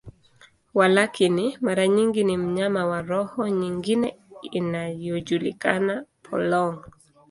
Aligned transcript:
Walakini, 0.73 1.57
mara 1.61 1.87
nyingi 1.87 2.23
ni 2.23 2.37
mnyama 2.37 2.85
wa 2.85 3.01
roho 3.01 3.47
nyingine 3.49 4.17
inayojulikana, 4.51 6.05
polong. 6.23 6.81